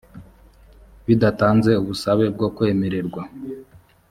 [1.05, 3.21] bidatanze ubusabe bwo kwemererwa